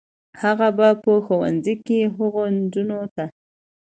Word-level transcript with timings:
هغه 0.41 0.67
به 0.77 0.89
په 1.03 1.11
ښوونځي 1.25 1.75
کې 1.85 1.99
هغو 2.15 2.43
نجونو 2.57 3.01
ته 3.15 3.25